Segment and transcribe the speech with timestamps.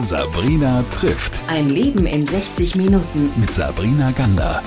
[0.00, 1.40] Sabrina trifft.
[1.48, 3.30] Ein Leben in 60 Minuten.
[3.40, 4.62] Mit Sabrina Gander.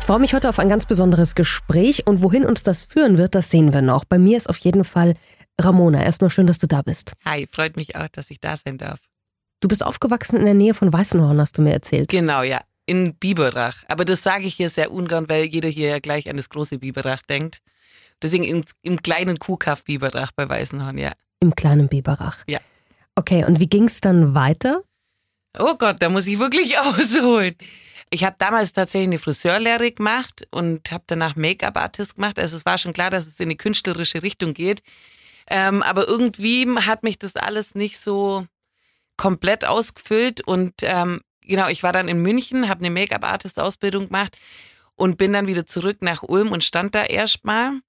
[0.00, 3.34] Ich freue mich heute auf ein ganz besonderes Gespräch und wohin uns das führen wird,
[3.34, 4.04] das sehen wir noch.
[4.04, 5.14] Bei mir ist auf jeden Fall
[5.58, 6.02] Ramona.
[6.02, 7.14] Erstmal schön, dass du da bist.
[7.24, 8.98] Hi, freut mich auch, dass ich da sein darf.
[9.60, 12.10] Du bist aufgewachsen in der Nähe von Weißenhorn, hast du mir erzählt.
[12.10, 12.60] Genau, ja.
[12.84, 13.82] In Biberach.
[13.88, 16.80] Aber das sage ich hier sehr ungern, weil jeder hier ja gleich an das große
[16.80, 17.60] Biberach denkt.
[18.20, 21.12] Deswegen im, im kleinen Kuhkaff Biberach bei Weißenhorn, ja.
[21.40, 22.44] Im kleinen Biberach.
[22.46, 22.60] Ja.
[23.16, 24.82] Okay, und wie ging es dann weiter?
[25.58, 27.54] Oh Gott, da muss ich wirklich ausholen.
[28.10, 32.38] Ich habe damals tatsächlich eine Friseurlehre gemacht und habe danach Make-up-Artist gemacht.
[32.38, 34.82] Also es war schon klar, dass es in die künstlerische Richtung geht.
[35.48, 38.46] Ähm, aber irgendwie hat mich das alles nicht so
[39.16, 40.40] komplett ausgefüllt.
[40.40, 44.38] Und ähm, genau, ich war dann in München, habe eine Make-up-Artist-Ausbildung gemacht
[44.96, 47.80] und bin dann wieder zurück nach Ulm und stand da erstmal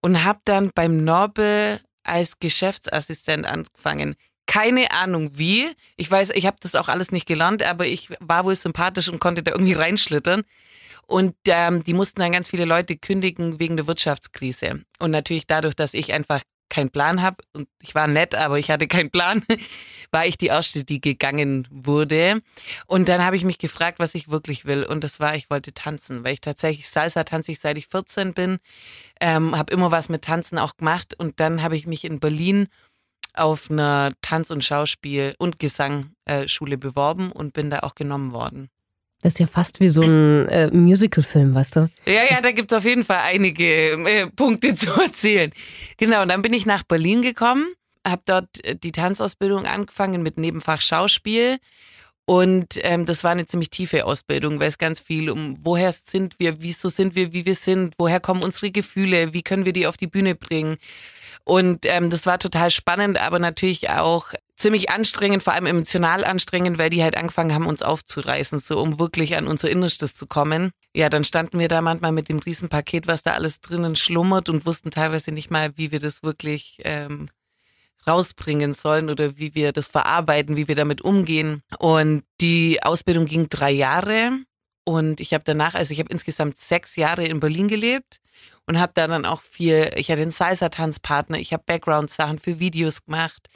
[0.00, 4.16] und habe dann beim Norbel als Geschäftsassistent angefangen.
[4.46, 5.70] Keine Ahnung wie.
[5.96, 9.20] Ich weiß, ich habe das auch alles nicht gelernt, aber ich war wohl sympathisch und
[9.20, 10.42] konnte da irgendwie reinschlittern.
[11.06, 14.82] Und ähm, die mussten dann ganz viele Leute kündigen wegen der Wirtschaftskrise.
[14.98, 18.70] Und natürlich dadurch, dass ich einfach keinen Plan habe und ich war nett, aber ich
[18.70, 19.42] hatte keinen Plan,
[20.10, 22.40] war ich die erste, die gegangen wurde.
[22.86, 24.84] Und dann habe ich mich gefragt, was ich wirklich will.
[24.84, 28.34] Und das war, ich wollte tanzen, weil ich tatsächlich Salsa tanze ich seit ich 14
[28.34, 28.58] bin,
[29.20, 31.14] ähm, habe immer was mit Tanzen auch gemacht.
[31.18, 32.68] Und dann habe ich mich in Berlin
[33.34, 38.70] auf einer Tanz- und Schauspiel- und Gesangschule beworben und bin da auch genommen worden.
[39.22, 41.90] Das ist ja fast wie so ein äh, Musical-Film, weißt du?
[42.06, 45.52] Ja, ja, da gibt es auf jeden Fall einige äh, Punkte zu erzählen.
[45.96, 47.66] Genau, und dann bin ich nach Berlin gekommen,
[48.06, 51.58] habe dort äh, die Tanzausbildung angefangen mit Nebenfach Schauspiel.
[52.26, 56.38] Und ähm, das war eine ziemlich tiefe Ausbildung, weil es ganz viel um, woher sind
[56.38, 59.86] wir, wieso sind wir, wie wir sind, woher kommen unsere Gefühle, wie können wir die
[59.86, 60.76] auf die Bühne bringen.
[61.44, 66.78] Und ähm, das war total spannend, aber natürlich auch ziemlich anstrengend, vor allem emotional anstrengend,
[66.78, 70.72] weil die halt angefangen haben, uns aufzureißen, so um wirklich an unser Innerstes zu kommen.
[70.94, 74.66] Ja, dann standen wir da manchmal mit dem Riesenpaket, was da alles drinnen schlummert und
[74.66, 77.28] wussten teilweise nicht mal, wie wir das wirklich ähm,
[78.06, 81.62] rausbringen sollen oder wie wir das verarbeiten, wie wir damit umgehen.
[81.78, 84.40] Und die Ausbildung ging drei Jahre
[84.84, 88.20] und ich habe danach, also ich habe insgesamt sechs Jahre in Berlin gelebt
[88.66, 93.04] und habe da dann auch viel, ich hatte einen Salsa-Tanzpartner, ich habe Background-Sachen für Videos
[93.04, 93.48] gemacht,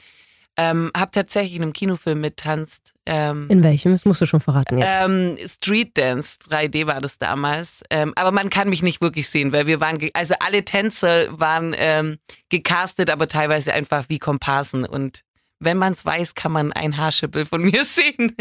[0.57, 2.93] ähm, habe tatsächlich in einem Kinofilm mittanzt.
[3.05, 3.91] Ähm, in welchem?
[3.91, 4.89] Das musst du schon verraten jetzt.
[5.03, 7.83] Ähm, Street Dance 3D war das damals.
[7.89, 11.75] Ähm, aber man kann mich nicht wirklich sehen, weil wir waren, also alle Tänzer waren
[11.77, 12.17] ähm,
[12.49, 14.85] gecastet, aber teilweise einfach wie Komparsen.
[14.85, 15.23] Und
[15.63, 18.35] wenn man es weiß, kann man ein Haarschippel von mir sehen.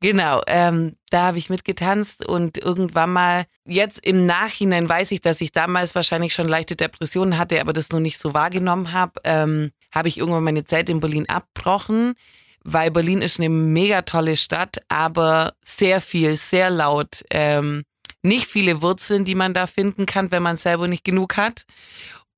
[0.00, 5.40] genau, ähm, da habe ich mitgetanzt und irgendwann mal, jetzt im Nachhinein weiß ich, dass
[5.40, 9.20] ich damals wahrscheinlich schon leichte Depressionen hatte, aber das nur nicht so wahrgenommen habe.
[9.24, 12.14] Ähm, habe ich irgendwann meine Zeit in Berlin abgebrochen,
[12.64, 17.22] weil Berlin ist eine mega tolle Stadt, aber sehr viel, sehr laut.
[17.30, 17.84] Ähm,
[18.22, 21.66] nicht viele Wurzeln, die man da finden kann, wenn man selber nicht genug hat.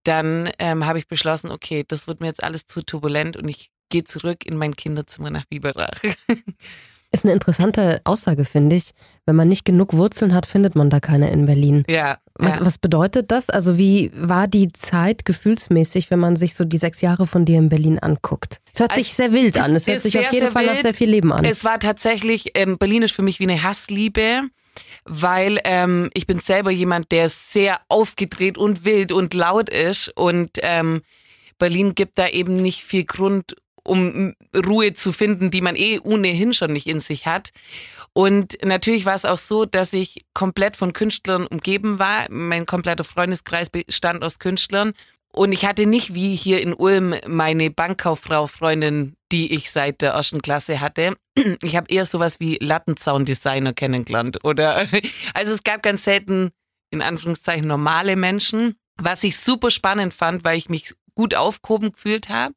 [0.05, 3.71] Dann ähm, habe ich beschlossen, okay, das wird mir jetzt alles zu turbulent und ich
[3.89, 6.01] gehe zurück in mein Kinderzimmer nach Biberach.
[7.17, 8.91] Ist eine interessante Aussage, finde ich.
[9.25, 11.83] Wenn man nicht genug Wurzeln hat, findet man da keine in Berlin.
[11.89, 12.19] Ja.
[12.35, 12.67] Was, ja.
[12.67, 13.49] was bedeutet das?
[13.49, 17.57] Also, wie war die Zeit gefühlsmäßig, wenn man sich so die sechs Jahre von dir
[17.57, 18.61] in Berlin anguckt?
[18.75, 19.75] Es hört Also, sich sehr wild an.
[19.75, 20.83] Es hört sich auf jeden Fall nach wild.
[20.83, 21.43] sehr viel Leben an.
[21.47, 24.43] Es war tatsächlich, ähm, Berlin ist für mich wie eine Hassliebe,
[25.07, 30.51] weil ähm, ich bin selber jemand, der sehr aufgedreht und wild und laut ist und
[30.63, 31.01] ähm,
[31.59, 33.57] Berlin gibt da eben nicht viel Grund,
[33.87, 37.51] um Ruhe zu finden, die man eh ohnehin schon nicht in sich hat.
[38.13, 42.27] Und natürlich war es auch so, dass ich komplett von Künstlern umgeben war.
[42.31, 44.93] Mein kompletter Freundeskreis bestand aus Künstlern.
[45.33, 50.13] Und ich hatte nicht wie hier in Ulm meine Bankkauffrau Freundin, die ich seit der
[50.13, 51.17] ersten Klasse hatte.
[51.63, 54.43] Ich habe eher sowas wie Lattenzaundesigner kennengelernt.
[54.45, 54.89] Oder
[55.35, 56.53] also es gab ganz selten
[56.91, 62.31] in Anführungszeichen normale Menschen, was ich super spannend fand, weil ich mich gut aufgehoben gefühlt
[62.31, 62.55] habe.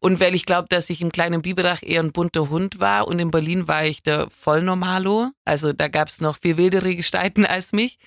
[0.00, 3.18] Und weil ich glaube, dass ich im kleinen Biberach eher ein bunter Hund war und
[3.18, 5.30] in Berlin war ich der Vollnormalo.
[5.44, 7.98] Also da gab es noch viel wildere Gestalten als mich.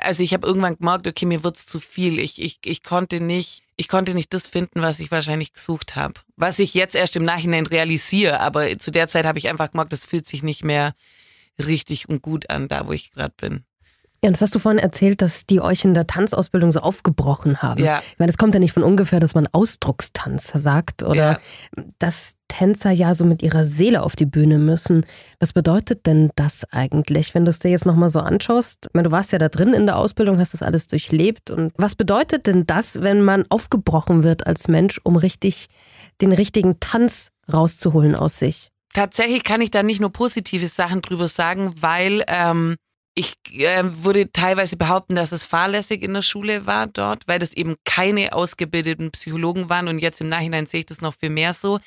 [0.00, 2.18] Also ich habe irgendwann gemerkt, okay, mir wird's zu viel.
[2.18, 6.14] Ich, ich, ich konnte nicht, ich konnte nicht das finden, was ich wahrscheinlich gesucht habe.
[6.36, 9.92] Was ich jetzt erst im Nachhinein realisiere, aber zu der Zeit habe ich einfach gemerkt,
[9.92, 10.94] das fühlt sich nicht mehr
[11.58, 13.64] richtig und gut an, da wo ich gerade bin.
[14.24, 17.82] Ja, das hast du vorhin erzählt, dass die euch in der Tanzausbildung so aufgebrochen haben.
[17.82, 18.02] Ja.
[18.12, 21.38] Ich meine, das kommt ja nicht von ungefähr, dass man Ausdruckstanz sagt oder
[21.98, 25.04] dass Tänzer ja so mit ihrer Seele auf die Bühne müssen.
[25.40, 28.86] Was bedeutet denn das eigentlich, wenn du es dir jetzt nochmal so anschaust?
[28.88, 31.50] Ich meine, du warst ja da drin in der Ausbildung, hast das alles durchlebt.
[31.50, 35.66] Und was bedeutet denn das, wenn man aufgebrochen wird als Mensch, um richtig
[36.20, 38.70] den richtigen Tanz rauszuholen aus sich?
[38.94, 42.76] Tatsächlich kann ich da nicht nur positive Sachen drüber sagen, weil ähm,
[43.18, 47.54] ich äh, würde teilweise behaupten, dass es fahrlässig in der Schule war dort, weil das
[47.54, 51.54] eben keine ausgebildeten Psychologen waren und jetzt im Nachhinein sehe ich das noch viel mehr
[51.54, 51.80] so.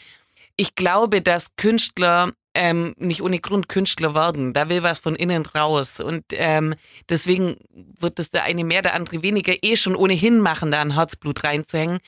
[0.57, 4.53] Ich glaube, dass Künstler ähm, nicht ohne Grund Künstler werden.
[4.53, 5.99] Da will was von innen raus.
[5.99, 6.73] Und ähm,
[7.07, 7.57] deswegen
[7.99, 11.43] wird das der eine mehr, der andere weniger eh schon ohnehin machen, da ein Herzblut
[11.43, 11.99] reinzuhängen.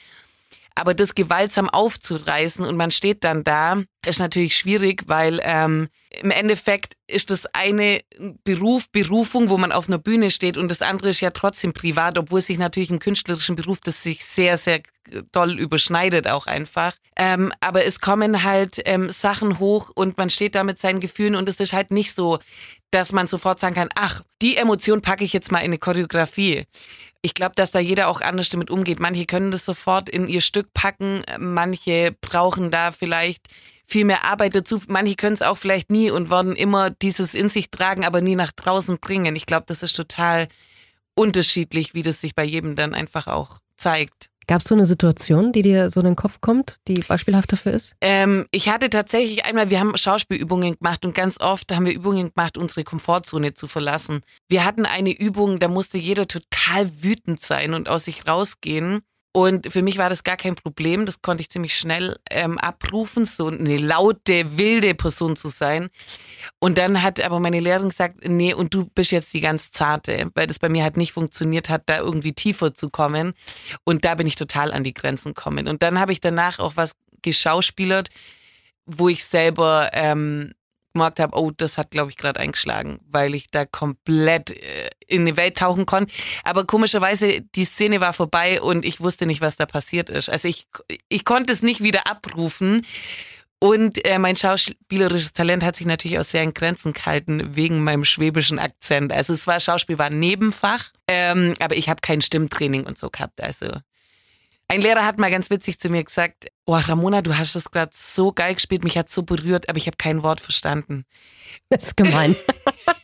[0.76, 5.90] Aber das gewaltsam aufzureißen und man steht dann da, ist natürlich schwierig, weil ähm,
[6.22, 8.02] im Endeffekt ist das eine
[8.44, 12.18] Beruf, Berufung, wo man auf einer Bühne steht und das andere ist ja trotzdem privat,
[12.18, 14.82] obwohl sich natürlich im künstlerischen Beruf das sich sehr, sehr
[15.32, 16.96] doll überschneidet auch einfach.
[17.16, 21.36] Ähm, aber es kommen halt ähm, Sachen hoch und man steht da mit seinen Gefühlen
[21.36, 22.40] und es ist halt nicht so,
[22.92, 26.66] dass man sofort sagen kann, ach, die Emotion packe ich jetzt mal in eine Choreografie.
[27.24, 29.00] Ich glaube, dass da jeder auch anders damit umgeht.
[29.00, 33.48] Manche können das sofort in ihr Stück packen, manche brauchen da vielleicht
[33.86, 34.82] viel mehr Arbeit dazu.
[34.88, 38.36] Manche können es auch vielleicht nie und werden immer dieses in sich tragen, aber nie
[38.36, 39.36] nach draußen bringen.
[39.36, 40.48] Ich glaube, das ist total
[41.14, 44.31] unterschiedlich, wie das sich bei jedem dann einfach auch zeigt.
[44.52, 47.72] Gab es so eine Situation, die dir so in den Kopf kommt, die beispielhaft dafür
[47.72, 47.96] ist?
[48.02, 52.34] Ähm, ich hatte tatsächlich einmal, wir haben Schauspielübungen gemacht und ganz oft haben wir Übungen
[52.34, 54.20] gemacht, unsere Komfortzone zu verlassen.
[54.50, 59.04] Wir hatten eine Übung, da musste jeder total wütend sein und aus sich rausgehen.
[59.34, 61.06] Und für mich war das gar kein Problem.
[61.06, 65.90] Das konnte ich ziemlich schnell ähm, abrufen, so eine laute, wilde Person zu sein.
[66.60, 70.30] Und dann hat aber meine Lehrerin gesagt, nee, und du bist jetzt die ganz zarte,
[70.34, 73.34] weil das bei mir halt nicht funktioniert hat, da irgendwie tiefer zu kommen.
[73.86, 75.70] Und da bin ich total an die Grenzen gekommen.
[75.70, 76.92] Und dann habe ich danach auch was
[77.22, 78.10] geschauspielert,
[78.86, 80.54] wo ich selber ähm,
[80.94, 85.26] gemerkt habe, oh, das hat, glaube ich, gerade eingeschlagen, weil ich da komplett äh, in
[85.26, 86.14] die Welt tauchen konnte.
[86.44, 90.30] Aber komischerweise, die Szene war vorbei und ich wusste nicht, was da passiert ist.
[90.30, 90.68] Also ich,
[91.10, 92.86] ich konnte es nicht wieder abrufen.
[93.64, 98.06] Und äh, mein schauspielerisches Talent hat sich natürlich auch sehr in Grenzen gehalten wegen meinem
[98.06, 99.14] schwäbischen Akzent.
[99.14, 103.44] Also es war Schauspiel war Nebenfach, ähm, aber ich habe kein Stimmtraining und so gehabt.
[103.44, 103.68] Also
[104.72, 107.92] ein Lehrer hat mal ganz witzig zu mir gesagt, oh Ramona, du hast das gerade
[107.94, 111.04] so geil gespielt, mich hat so berührt, aber ich habe kein Wort verstanden.
[111.70, 112.38] Das ist gemein.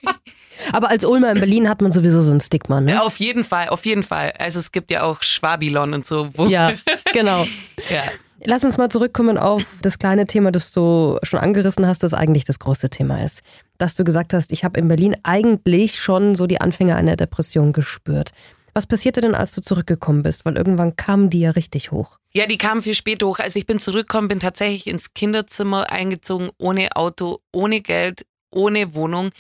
[0.72, 2.94] aber als Ulmer in Berlin hat man sowieso so ein Stigma, ne?
[2.94, 4.32] Ja, auf jeden Fall, auf jeden Fall.
[4.40, 6.30] Also es gibt ja auch Schwabilon und so.
[6.48, 6.72] ja,
[7.12, 7.46] genau.
[7.90, 8.04] ja.
[8.46, 12.46] Lass uns mal zurückkommen auf das kleine Thema, das du schon angerissen hast, das eigentlich
[12.46, 13.42] das große Thema ist.
[13.78, 17.74] Dass du gesagt hast, ich habe in Berlin eigentlich schon so die Anfänge einer Depression
[17.74, 18.32] gespürt.
[18.78, 20.46] Was passierte denn, als du zurückgekommen bist?
[20.46, 22.20] Weil irgendwann kamen die ja richtig hoch.
[22.32, 23.40] Ja, die kamen viel später hoch.
[23.40, 29.32] Als ich bin zurückgekommen, bin tatsächlich ins Kinderzimmer eingezogen, ohne Auto, ohne Geld, ohne Wohnung.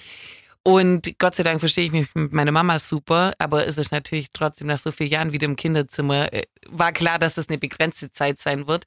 [0.64, 4.30] Und Gott sei Dank verstehe ich mich mit meiner Mama super, aber es ist natürlich
[4.34, 8.12] trotzdem nach so vielen Jahren wieder im Kinderzimmer, äh, war klar, dass das eine begrenzte
[8.12, 8.86] Zeit sein wird.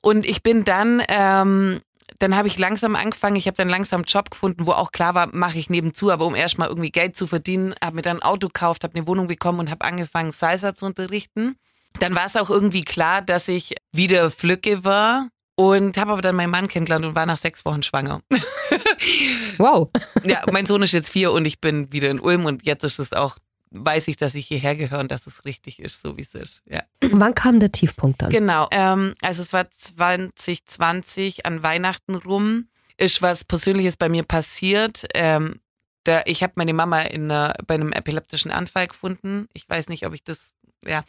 [0.00, 1.80] Und ich bin dann ähm,
[2.18, 5.14] dann habe ich langsam angefangen, ich habe dann langsam einen Job gefunden, wo auch klar
[5.14, 8.22] war, mache ich nebenzu, aber um erstmal irgendwie Geld zu verdienen, habe mir dann ein
[8.22, 11.56] Auto gekauft, habe eine Wohnung bekommen und habe angefangen, Salsa zu unterrichten.
[12.00, 16.36] Dann war es auch irgendwie klar, dass ich wieder Flücke war und habe aber dann
[16.36, 18.20] meinen Mann kennengelernt und war nach sechs Wochen schwanger.
[19.58, 19.88] wow.
[20.24, 22.98] ja, mein Sohn ist jetzt vier und ich bin wieder in Ulm und jetzt ist
[22.98, 23.36] es auch
[23.70, 26.62] weiß ich, dass ich hierher gehöre und dass es richtig ist, so wie es ist.
[26.66, 26.82] Ja.
[27.00, 28.30] Wann kam der Tiefpunkt dann?
[28.30, 35.06] Genau, ähm, also es war 2020 an Weihnachten rum, ist was Persönliches bei mir passiert.
[35.14, 35.60] Ähm,
[36.04, 39.48] da, ich habe meine Mama in einer, bei einem epileptischen Anfall gefunden.
[39.52, 40.52] Ich weiß nicht, ob ich das,
[40.84, 41.04] ja.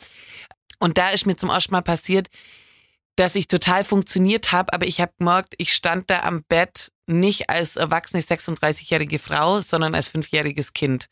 [0.79, 2.29] Und da ist mir zum ersten Mal passiert,
[3.15, 7.49] dass ich total funktioniert habe, aber ich habe gemerkt, ich stand da am Bett nicht
[7.49, 11.09] als erwachsene 36-jährige Frau, sondern als fünfjähriges Kind.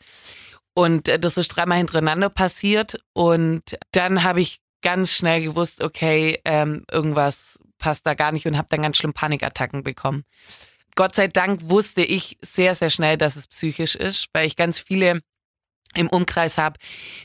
[0.77, 2.99] Und äh, das ist dreimal hintereinander passiert.
[3.13, 8.57] Und dann habe ich ganz schnell gewusst, okay, ähm, irgendwas passt da gar nicht und
[8.57, 10.23] habe dann ganz schlimm Panikattacken bekommen.
[10.95, 14.79] Gott sei Dank wusste ich sehr, sehr schnell, dass es psychisch ist, weil ich ganz
[14.79, 15.21] viele
[15.95, 16.77] im Umkreis habe,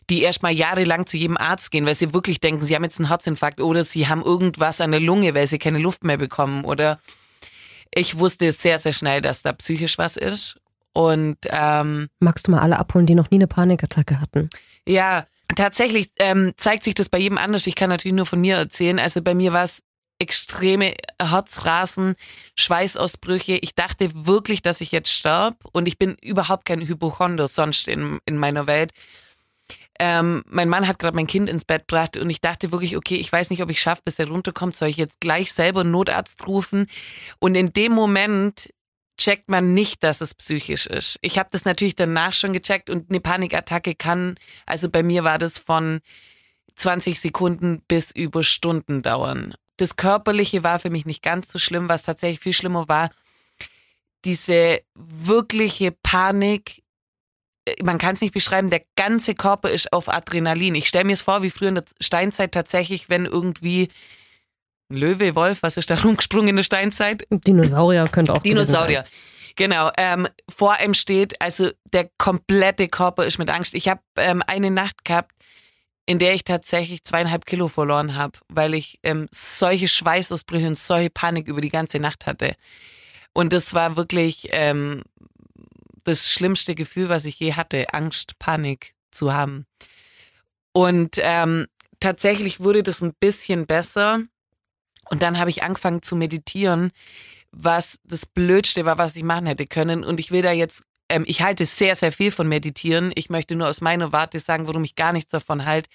[0.08, 3.08] die erstmal jahrelang zu jedem Arzt gehen, weil sie wirklich denken, sie haben jetzt einen
[3.08, 6.64] Herzinfarkt oder sie haben irgendwas an der Lunge, weil sie keine Luft mehr bekommen.
[6.64, 7.00] Oder
[7.94, 10.61] ich wusste sehr, sehr schnell, dass da psychisch was ist.
[10.92, 14.50] Und ähm, magst du mal alle abholen, die noch nie eine Panikattacke hatten?
[14.86, 17.66] Ja, tatsächlich ähm, zeigt sich das bei jedem anders.
[17.66, 18.98] Ich kann natürlich nur von mir erzählen.
[18.98, 19.82] Also bei mir war es
[20.18, 22.14] extreme Herzrasen,
[22.56, 23.54] Schweißausbrüche.
[23.54, 28.20] Ich dachte wirklich, dass ich jetzt sterbe und ich bin überhaupt kein Hypochonder sonst in,
[28.24, 28.92] in meiner Welt.
[29.98, 33.16] Ähm, mein Mann hat gerade mein Kind ins Bett gebracht und ich dachte wirklich, okay,
[33.16, 34.76] ich weiß nicht, ob ich schaffe, bis er runterkommt.
[34.76, 36.86] Soll ich jetzt gleich selber einen Notarzt rufen?
[37.40, 38.72] Und in dem Moment
[39.18, 41.18] checkt man nicht, dass es psychisch ist.
[41.22, 45.38] Ich habe das natürlich danach schon gecheckt und eine Panikattacke kann, also bei mir war
[45.38, 46.00] das von
[46.76, 49.54] 20 Sekunden bis über Stunden dauern.
[49.76, 51.88] Das Körperliche war für mich nicht ganz so schlimm.
[51.88, 53.10] Was tatsächlich viel schlimmer war,
[54.24, 56.82] diese wirkliche Panik.
[57.82, 60.74] Man kann es nicht beschreiben, der ganze Körper ist auf Adrenalin.
[60.74, 63.88] Ich stelle mir es vor, wie früher in der Steinzeit tatsächlich, wenn irgendwie
[64.92, 67.26] ein Löwe, Wolf, was ist da rumgesprungen in der Steinzeit?
[67.30, 69.04] Dinosaurier könnte auch Dinosaurier.
[69.56, 73.74] Genau, ähm, vor einem steht, also der komplette Körper ist mit Angst.
[73.74, 75.32] Ich habe ähm, eine Nacht gehabt,
[76.06, 81.10] in der ich tatsächlich zweieinhalb Kilo verloren habe, weil ich ähm, solche Schweißausbrüche und solche
[81.10, 82.56] Panik über die ganze Nacht hatte.
[83.34, 85.02] Und das war wirklich ähm,
[86.04, 89.66] das schlimmste Gefühl, was ich je hatte, Angst, Panik zu haben.
[90.72, 91.66] Und ähm,
[92.00, 94.22] tatsächlich wurde das ein bisschen besser.
[95.10, 96.90] Und dann habe ich angefangen zu meditieren,
[97.50, 100.04] was das Blödste war, was ich machen hätte können.
[100.04, 100.82] Und ich will da jetzt
[101.12, 103.12] ähm, ich halte sehr, sehr viel von Meditieren.
[103.14, 105.90] Ich möchte nur aus meiner Warte sagen, warum ich gar nichts davon halte.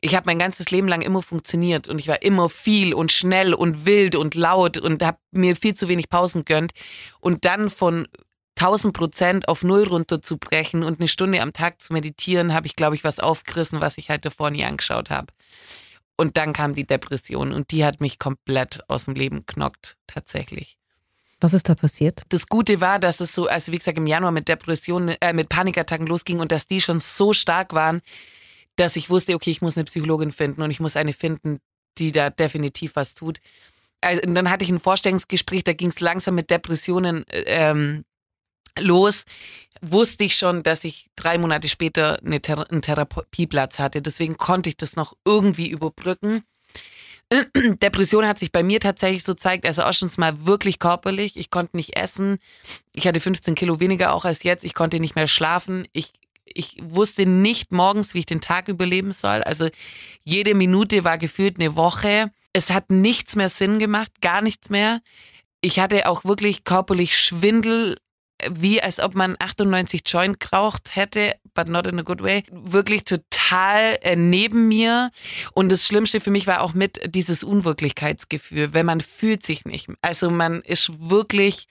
[0.00, 3.52] Ich habe mein ganzes Leben lang immer funktioniert und ich war immer viel und schnell
[3.52, 6.72] und wild und laut und habe mir viel zu wenig Pausen gönnt.
[7.20, 8.06] Und dann von
[8.58, 12.94] 1000 Prozent auf Null runterzubrechen und eine Stunde am Tag zu meditieren, habe ich, glaube
[12.94, 15.26] ich, was aufgerissen, was ich halt davor nie angeschaut habe.
[16.20, 20.76] Und dann kam die Depression und die hat mich komplett aus dem Leben knockt, tatsächlich.
[21.40, 22.24] Was ist da passiert?
[22.28, 25.48] Das Gute war, dass es so, also wie gesagt, im Januar mit Depressionen, äh, mit
[25.48, 28.02] Panikattacken losging und dass die schon so stark waren,
[28.76, 31.60] dass ich wusste, okay, ich muss eine Psychologin finden und ich muss eine finden,
[31.96, 33.38] die da definitiv was tut.
[34.02, 38.04] Also, und dann hatte ich ein Vorstellungsgespräch, da ging es langsam mit Depressionen ähm,
[38.78, 39.24] los.
[39.82, 44.02] Wusste ich schon, dass ich drei Monate später eine Thera einen Therapieplatz hatte.
[44.02, 46.44] Deswegen konnte ich das noch irgendwie überbrücken.
[47.82, 51.36] Depression hat sich bei mir tatsächlich so zeigt, also auch schon mal wirklich körperlich.
[51.36, 52.38] Ich konnte nicht essen.
[52.94, 54.64] Ich hatte 15 Kilo weniger auch als jetzt.
[54.64, 55.86] Ich konnte nicht mehr schlafen.
[55.92, 56.12] Ich,
[56.44, 59.42] ich wusste nicht morgens, wie ich den Tag überleben soll.
[59.44, 59.68] Also
[60.24, 62.32] jede Minute war gefühlt eine Woche.
[62.52, 65.00] Es hat nichts mehr Sinn gemacht, gar nichts mehr.
[65.60, 67.96] Ich hatte auch wirklich körperlich Schwindel,
[68.50, 72.44] wie als ob man 98 Joint geraucht hätte, but not in a good way.
[72.50, 75.10] Wirklich total äh, neben mir.
[75.52, 79.88] Und das Schlimmste für mich war auch mit dieses Unwirklichkeitsgefühl, wenn man fühlt sich nicht.
[80.02, 81.66] Also man ist wirklich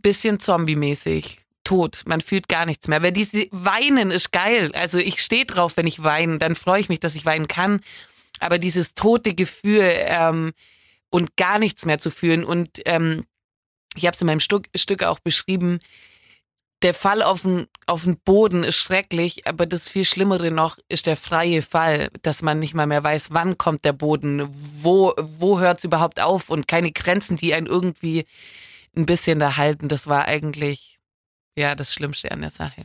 [0.00, 2.02] bisschen zombie-mäßig tot.
[2.06, 3.02] Man fühlt gar nichts mehr.
[3.02, 4.72] Weil diese Weinen ist geil.
[4.74, 7.80] Also ich stehe drauf, wenn ich weine, dann freue ich mich, dass ich weinen kann.
[8.40, 10.52] Aber dieses tote Gefühl ähm,
[11.10, 13.22] und gar nichts mehr zu fühlen und ähm,
[13.98, 15.78] ich habe es in meinem Stück, Stück auch beschrieben,
[16.82, 21.06] der Fall auf den, auf den Boden ist schrecklich, aber das viel Schlimmere noch ist
[21.06, 24.48] der freie Fall, dass man nicht mal mehr weiß, wann kommt der Boden,
[24.80, 28.26] wo, wo hört es überhaupt auf und keine Grenzen, die einen irgendwie
[28.96, 29.88] ein bisschen da halten.
[29.88, 30.98] Das war eigentlich
[31.56, 32.84] ja das Schlimmste an der Sache.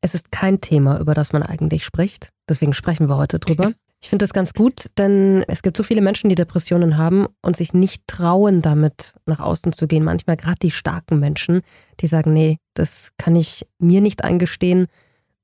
[0.00, 2.30] Es ist kein Thema, über das man eigentlich spricht.
[2.48, 3.72] Deswegen sprechen wir heute drüber.
[4.02, 7.56] Ich finde das ganz gut, denn es gibt so viele Menschen, die Depressionen haben und
[7.56, 10.02] sich nicht trauen, damit nach außen zu gehen.
[10.02, 11.62] Manchmal gerade die starken Menschen,
[12.00, 14.88] die sagen, nee, das kann ich mir nicht eingestehen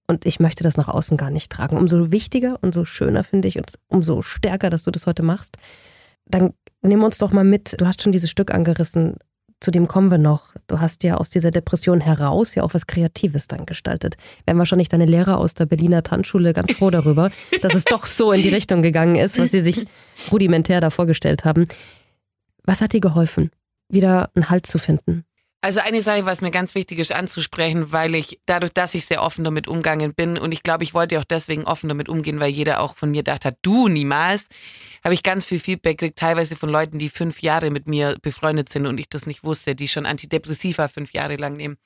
[0.08, 1.76] und ich möchte das nach außen gar nicht tragen.
[1.76, 5.56] Umso wichtiger und so schöner finde ich und umso stärker, dass du das heute machst.
[6.26, 7.80] Dann nimm uns doch mal mit.
[7.80, 9.18] Du hast schon dieses Stück angerissen,
[9.60, 10.54] zu dem kommen wir noch.
[10.68, 14.16] Du hast ja aus dieser Depression heraus ja auch was Kreatives dann gestaltet.
[14.46, 17.30] Wären wahrscheinlich deine Lehrer aus der Berliner Tanzschule ganz froh darüber,
[17.62, 19.86] dass es doch so in die Richtung gegangen ist, was sie sich
[20.30, 21.66] rudimentär da vorgestellt haben.
[22.64, 23.50] Was hat dir geholfen,
[23.88, 25.24] wieder einen Halt zu finden?
[25.60, 29.20] Also eine Sache, was mir ganz wichtig ist anzusprechen, weil ich dadurch, dass ich sehr
[29.22, 32.50] offen damit umgegangen bin und ich glaube, ich wollte auch deswegen offen damit umgehen, weil
[32.50, 34.46] jeder auch von mir gedacht hat, du niemals,
[35.02, 38.68] habe ich ganz viel Feedback gekriegt, teilweise von Leuten, die fünf Jahre mit mir befreundet
[38.68, 41.76] sind und ich das nicht wusste, die schon Antidepressiva fünf Jahre lang nehmen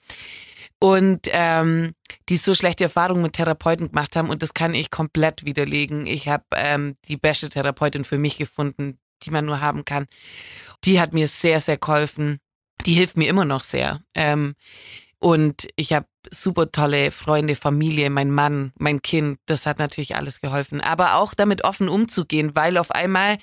[0.78, 1.94] und ähm,
[2.28, 6.06] die so schlechte Erfahrungen mit Therapeuten gemacht haben und das kann ich komplett widerlegen.
[6.06, 10.08] Ich habe ähm, die beste Therapeutin für mich gefunden, die man nur haben kann.
[10.84, 12.38] Die hat mir sehr, sehr geholfen
[12.86, 14.00] die hilft mir immer noch sehr.
[14.14, 14.54] Ähm,
[15.18, 19.38] und ich habe super tolle Freunde, Familie, mein Mann, mein Kind.
[19.46, 20.80] Das hat natürlich alles geholfen.
[20.80, 23.38] Aber auch damit offen umzugehen, weil auf einmal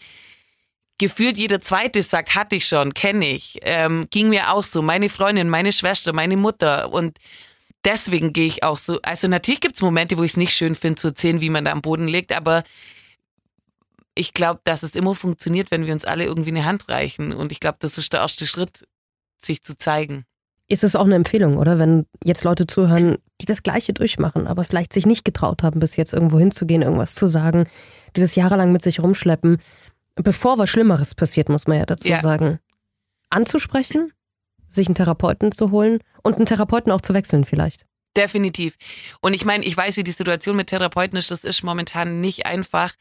[0.98, 4.82] gefühlt jeder zweite sagt, hatte ich schon, kenne ich, ähm, ging mir auch so.
[4.82, 6.92] Meine Freundin, meine Schwester, meine Mutter.
[6.92, 7.18] Und
[7.86, 9.00] deswegen gehe ich auch so.
[9.02, 11.66] Also natürlich gibt es Momente, wo ich es nicht schön finde zu erzählen, wie man
[11.66, 12.64] da am Boden liegt, aber
[14.16, 17.32] ich glaube, dass es immer funktioniert, wenn wir uns alle irgendwie eine Hand reichen.
[17.32, 18.86] Und ich glaube, das ist der erste Schritt,
[19.46, 20.26] sich zu zeigen.
[20.68, 21.80] Ist es auch eine Empfehlung, oder?
[21.80, 25.96] Wenn jetzt Leute zuhören, die das Gleiche durchmachen, aber vielleicht sich nicht getraut haben, bis
[25.96, 27.68] jetzt irgendwo hinzugehen, irgendwas zu sagen,
[28.16, 29.60] dieses jahrelang mit sich rumschleppen,
[30.16, 32.20] bevor was Schlimmeres passiert, muss man ja dazu ja.
[32.20, 32.60] sagen,
[33.32, 34.12] anzusprechen,
[34.68, 37.86] sich einen Therapeuten zu holen und einen Therapeuten auch zu wechseln vielleicht.
[38.16, 38.76] Definitiv.
[39.22, 41.32] Und ich meine, ich weiß, wie die Situation mit Therapeuten ist.
[41.32, 42.94] Das ist momentan nicht einfach.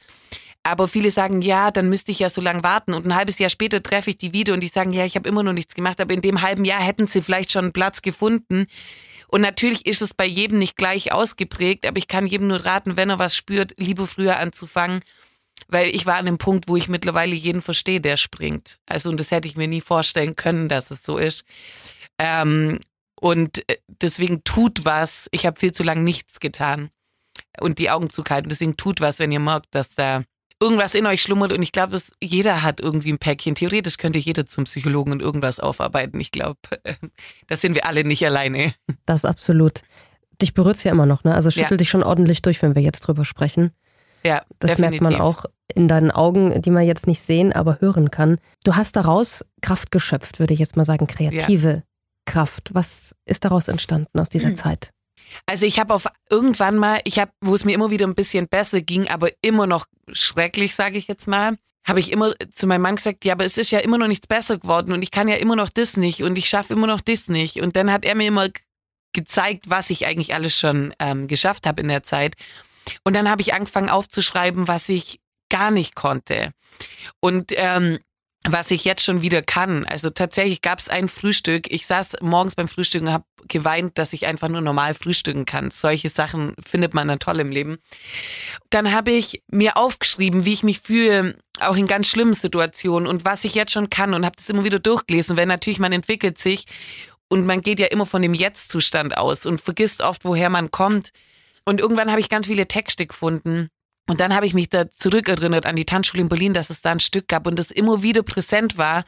[0.68, 2.94] Aber viele sagen, ja, dann müsste ich ja so lange warten.
[2.94, 5.28] Und ein halbes Jahr später treffe ich die wieder und die sagen, ja, ich habe
[5.28, 6.00] immer noch nichts gemacht.
[6.00, 8.66] Aber in dem halben Jahr hätten sie vielleicht schon einen Platz gefunden.
[9.28, 11.86] Und natürlich ist es bei jedem nicht gleich ausgeprägt.
[11.86, 15.00] Aber ich kann jedem nur raten, wenn er was spürt, lieber früher anzufangen.
[15.68, 18.78] Weil ich war an dem Punkt, wo ich mittlerweile jeden verstehe, der springt.
[18.86, 21.44] Also, und das hätte ich mir nie vorstellen können, dass es so ist.
[22.18, 22.78] Ähm,
[23.20, 25.28] und äh, deswegen tut was.
[25.32, 26.90] Ich habe viel zu lange nichts getan
[27.60, 28.48] und die Augen zugehalten.
[28.48, 30.22] Deswegen tut was, wenn ihr merkt, dass da
[30.60, 31.52] irgendwas in euch schlummert.
[31.52, 33.54] Und ich glaube, jeder hat irgendwie ein Päckchen.
[33.54, 36.20] Theoretisch könnte jeder zum Psychologen und irgendwas aufarbeiten.
[36.20, 36.58] Ich glaube,
[37.46, 38.74] da sind wir alle nicht alleine.
[39.06, 39.82] Das absolut.
[40.40, 41.34] Dich berührt es ja immer noch, ne?
[41.34, 41.76] Also schüttelt ja.
[41.78, 43.72] dich schon ordentlich durch, wenn wir jetzt drüber sprechen.
[44.24, 45.00] Ja, das definitiv.
[45.00, 48.38] merkt man auch in deinen Augen, die man jetzt nicht sehen, aber hören kann.
[48.64, 51.82] Du hast daraus Kraft geschöpft, würde ich jetzt mal sagen, kreative ja.
[52.26, 52.70] Kraft.
[52.72, 54.54] Was ist daraus entstanden aus dieser mhm.
[54.56, 54.92] Zeit?
[55.46, 58.48] Also ich habe auf irgendwann mal, ich habe, wo es mir immer wieder ein bisschen
[58.48, 61.56] besser ging, aber immer noch schrecklich, sage ich jetzt mal,
[61.86, 64.26] habe ich immer zu meinem Mann gesagt, ja, aber es ist ja immer noch nichts
[64.26, 67.00] besser geworden und ich kann ja immer noch das nicht und ich schaffe immer noch
[67.00, 67.60] das nicht.
[67.62, 68.48] Und dann hat er mir immer
[69.14, 72.34] gezeigt, was ich eigentlich alles schon ähm, geschafft habe in der Zeit.
[73.04, 76.52] Und dann habe ich angefangen aufzuschreiben, was ich gar nicht konnte.
[77.20, 77.98] Und ähm,
[78.52, 79.84] was ich jetzt schon wieder kann.
[79.86, 81.70] Also tatsächlich gab es ein Frühstück.
[81.70, 85.70] Ich saß morgens beim Frühstücken und habe geweint, dass ich einfach nur normal frühstücken kann.
[85.70, 87.78] Solche Sachen findet man dann toll im Leben.
[88.70, 93.24] Dann habe ich mir aufgeschrieben, wie ich mich fühle, auch in ganz schlimmen Situationen und
[93.24, 96.38] was ich jetzt schon kann und habe das immer wieder durchgelesen, weil natürlich man entwickelt
[96.38, 96.64] sich
[97.28, 101.10] und man geht ja immer von dem Jetzt-Zustand aus und vergisst oft, woher man kommt.
[101.64, 103.68] Und irgendwann habe ich ganz viele Texte gefunden
[104.08, 106.92] und dann habe ich mich da zurückerinnert an die Tanzschule in Berlin, dass es da
[106.92, 109.04] ein Stück gab und das immer wieder präsent war.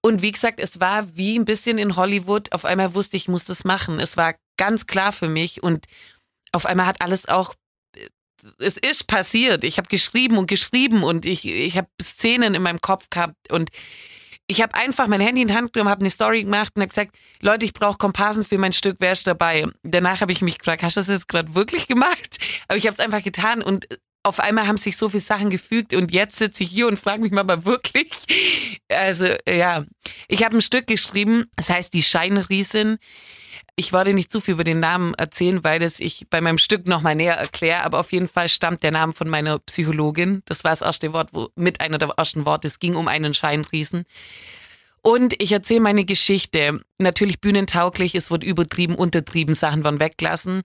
[0.00, 2.52] Und wie gesagt, es war wie ein bisschen in Hollywood.
[2.52, 3.98] Auf einmal wusste ich, ich muss das machen.
[4.00, 5.86] Es war ganz klar für mich und
[6.52, 7.54] auf einmal hat alles auch,
[8.58, 9.64] es ist passiert.
[9.64, 13.70] Ich habe geschrieben und geschrieben und ich, ich habe Szenen in meinem Kopf gehabt und
[14.46, 16.88] ich habe einfach mein Handy in die Hand genommen, habe eine Story gemacht und habe
[16.88, 19.66] gesagt, Leute, ich brauche Komparsen für mein Stück, wer ist dabei?
[19.82, 22.38] Danach habe ich mich gefragt, hast du das jetzt gerade wirklich gemacht?
[22.68, 23.86] Aber ich habe es einfach getan und
[24.22, 27.22] auf einmal haben sich so viele Sachen gefügt und jetzt sitze ich hier und frage
[27.22, 28.08] mich mal wirklich.
[28.88, 29.84] Also ja,
[30.28, 32.98] ich habe ein Stück geschrieben, das heißt die Scheinriesin.
[33.74, 36.86] Ich wollte nicht zu viel über den Namen erzählen, weil das ich bei meinem Stück
[36.86, 40.42] nochmal näher erkläre, aber auf jeden Fall stammt der Name von meiner Psychologin.
[40.44, 42.68] Das war das erste Wort, wo, mit einer der ersten Worte.
[42.68, 44.04] Es ging um einen Scheinriesen.
[45.00, 46.80] Und ich erzähle meine Geschichte.
[46.98, 50.62] Natürlich bühnentauglich, es wird übertrieben, untertrieben, Sachen werden weggelassen.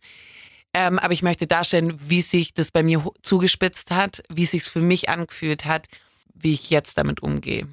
[0.79, 4.63] Ähm, aber ich möchte darstellen, wie sich das bei mir zugespitzt hat, wie es sich
[4.63, 5.87] für mich angefühlt hat,
[6.35, 7.67] wie ich jetzt damit umgehe.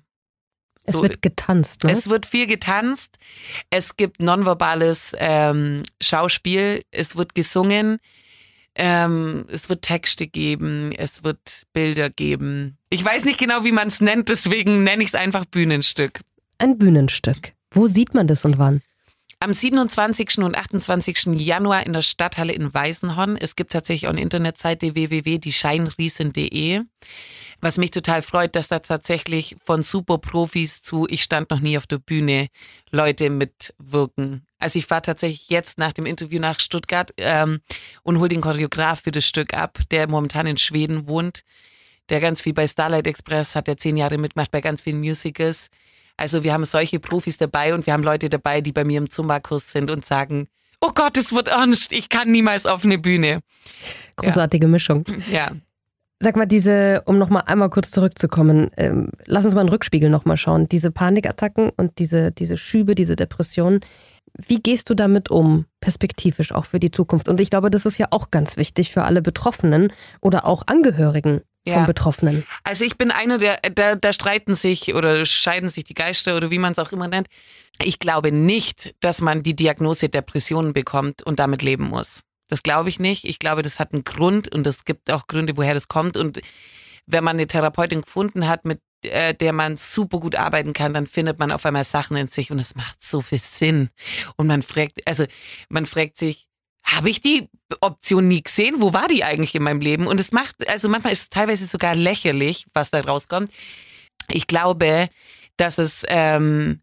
[0.85, 1.93] Es so, wird getanzt, ne?
[1.93, 3.19] Es wird viel getanzt.
[3.69, 6.83] Es gibt nonverbales ähm, Schauspiel.
[6.93, 7.99] Es wird gesungen.
[8.75, 10.91] Ähm, es wird Texte geben.
[10.93, 12.79] Es wird Bilder geben.
[12.89, 16.21] Ich weiß nicht genau, wie man es nennt, deswegen nenne ich es einfach Bühnenstück.
[16.57, 17.53] Ein Bühnenstück.
[17.71, 18.81] Wo sieht man das und wann?
[19.45, 20.39] Am 27.
[20.39, 21.27] und 28.
[21.35, 23.37] Januar in der Stadthalle in Weißenhorn.
[23.37, 26.81] Es gibt tatsächlich auch eine Internetseite www.diescheinriesen.de.
[27.61, 31.87] Was mich total freut, dass da tatsächlich von Superprofis zu Ich stand noch nie auf
[31.87, 32.49] der Bühne
[32.91, 34.47] Leute mitwirken.
[34.59, 37.61] Also ich fahre tatsächlich jetzt nach dem Interview nach Stuttgart ähm,
[38.03, 41.45] und hole den Choreograf für das Stück ab, der momentan in Schweden wohnt,
[42.09, 45.69] der ganz viel bei Starlight Express hat, der zehn Jahre mitmacht bei ganz vielen Musicals
[46.17, 49.11] also wir haben solche Profis dabei und wir haben Leute dabei, die bei mir im
[49.11, 50.49] Zumba-Kurs sind und sagen,
[50.81, 53.41] oh Gott, es wird ernst, ich kann niemals auf eine Bühne.
[54.17, 54.71] Großartige ja.
[54.71, 55.05] Mischung.
[55.31, 55.51] Ja.
[56.21, 60.37] Sag mal, diese, um nochmal einmal kurz zurückzukommen, ähm, lass uns mal einen Rückspiegel nochmal
[60.37, 60.67] schauen.
[60.67, 63.81] Diese Panikattacken und diese, diese Schübe, diese Depressionen,
[64.47, 67.29] wie gehst du damit um, perspektivisch auch für die Zukunft?
[67.29, 71.43] Und ich glaube, das ist ja auch ganz wichtig für alle Betroffenen oder auch Angehörigen
[71.67, 71.75] ja.
[71.75, 72.47] von Betroffenen.
[72.63, 76.51] Also ich bin einer der, da, da streiten sich oder scheiden sich die Geister oder
[76.51, 77.29] wie man es auch immer nennt.
[77.83, 82.21] Ich glaube nicht, dass man die Diagnose Depressionen bekommt und damit leben muss.
[82.49, 83.25] Das glaube ich nicht.
[83.25, 86.17] Ich glaube, das hat einen Grund und es gibt auch Gründe, woher das kommt.
[86.17, 86.41] Und
[87.07, 91.07] wenn man eine Therapeutin gefunden hat, mit äh, der man super gut arbeiten kann, dann
[91.07, 93.91] findet man auf einmal Sachen in sich und es macht so viel Sinn.
[94.37, 95.25] Und man fragt, also
[95.69, 96.47] man fragt sich,
[96.85, 97.49] habe ich die
[97.81, 98.77] Option nie gesehen?
[98.79, 100.07] Wo war die eigentlich in meinem Leben?
[100.07, 103.51] Und es macht, also manchmal ist es teilweise sogar lächerlich, was da rauskommt.
[104.31, 105.09] Ich glaube,
[105.57, 106.81] dass es ähm,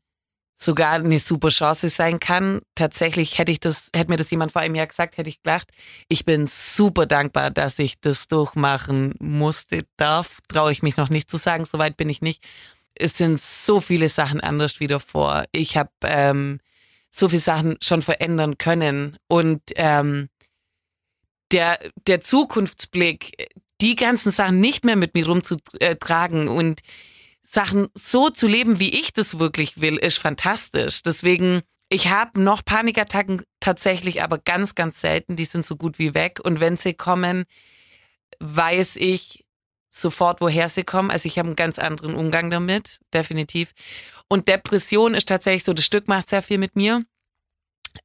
[0.57, 2.61] sogar eine super Chance sein kann.
[2.75, 5.69] Tatsächlich hätte ich das, hätte mir das jemand vor einem Jahr gesagt, hätte ich gedacht,
[6.07, 10.39] ich bin super dankbar, dass ich das durchmachen musste, darf.
[10.47, 12.43] Traue ich mich noch nicht zu sagen, soweit bin ich nicht.
[12.95, 15.45] Es sind so viele Sachen anders wie davor.
[15.51, 16.59] Ich habe ähm,
[17.12, 20.30] so viele Sachen schon verändern können und ähm,
[21.52, 23.50] der, der Zukunftsblick,
[23.82, 26.82] die ganzen Sachen nicht mehr mit mir rumzutragen und
[27.43, 31.04] Sachen so zu leben, wie ich das wirklich will, ist fantastisch.
[31.04, 35.36] Deswegen, ich habe noch Panikattacken tatsächlich, aber ganz, ganz selten.
[35.36, 36.39] Die sind so gut wie weg.
[36.41, 37.43] Und wenn sie kommen,
[38.39, 39.40] weiß ich
[39.91, 41.12] sofort, woher sie kommen.
[41.12, 43.73] Also ich habe einen ganz anderen Umgang damit, definitiv.
[44.27, 47.04] Und Depression ist tatsächlich so, das Stück macht sehr viel mit mir.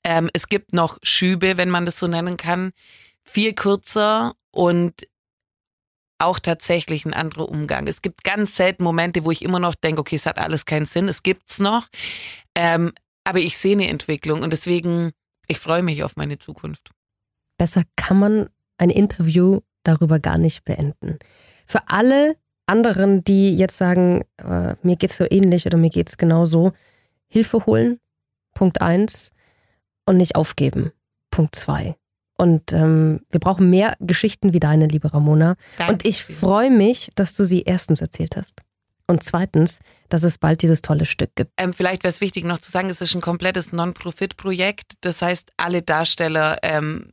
[0.02, 2.72] Ähm, es gibt noch Schübe, wenn man das so nennen kann,
[3.22, 5.06] viel kürzer und
[6.18, 7.86] auch tatsächlich ein anderer Umgang.
[7.86, 10.86] Es gibt ganz selten Momente, wo ich immer noch denke, okay, es hat alles keinen
[10.86, 11.88] Sinn, es gibt's noch.
[12.54, 12.92] Ähm,
[13.24, 15.12] aber ich sehe eine Entwicklung und deswegen,
[15.46, 16.90] ich freue mich auf meine Zukunft.
[17.58, 21.18] Besser kann man ein Interview darüber gar nicht beenden.
[21.66, 26.72] Für alle anderen, die jetzt sagen, äh, mir geht's so ähnlich oder mir geht's genauso,
[27.28, 28.00] Hilfe holen,
[28.54, 29.30] Punkt eins,
[30.06, 30.92] und nicht aufgeben,
[31.30, 31.96] Punkt zwei.
[32.38, 35.56] Und ähm, wir brauchen mehr Geschichten wie deine, liebe Ramona.
[35.78, 35.92] Danke.
[35.92, 38.62] Und ich freue mich, dass du sie erstens erzählt hast.
[39.08, 41.50] Und zweitens, dass es bald dieses tolle Stück gibt.
[41.56, 44.94] Ähm, vielleicht wäre es wichtig noch zu sagen, es ist ein komplettes Non-Profit-Projekt.
[45.00, 47.08] Das heißt, alle Darsteller ähm,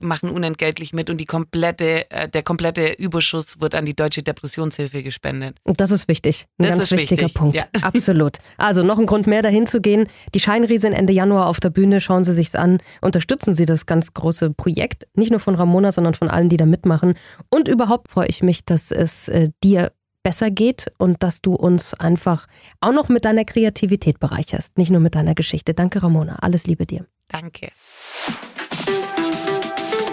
[0.00, 5.02] machen unentgeltlich mit und die komplette, äh, der komplette Überschuss wird an die Deutsche Depressionshilfe
[5.02, 5.56] gespendet.
[5.64, 6.46] Und das ist wichtig.
[6.58, 7.34] Ein das ganz wichtiger wichtig.
[7.34, 7.56] Punkt.
[7.56, 7.64] Ja.
[7.82, 8.38] Absolut.
[8.56, 10.06] Also noch ein Grund mehr, dahin zu gehen.
[10.34, 12.00] Die Scheinriesen Ende Januar auf der Bühne.
[12.00, 12.78] Schauen Sie sich's an.
[13.00, 15.06] Unterstützen Sie das ganz große Projekt.
[15.14, 17.14] Nicht nur von Ramona, sondern von allen, die da mitmachen.
[17.50, 19.92] Und überhaupt freue ich mich, dass es äh, dir
[20.28, 22.48] besser geht und dass du uns einfach
[22.82, 25.72] auch noch mit deiner Kreativität bereicherst, nicht nur mit deiner Geschichte.
[25.72, 26.36] Danke, Ramona.
[26.42, 27.06] Alles Liebe dir.
[27.28, 27.70] Danke.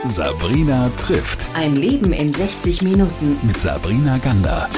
[0.06, 1.50] Sabrina trifft.
[1.54, 3.36] Ein Leben in 60 Minuten.
[3.46, 4.70] Mit Sabrina Gander.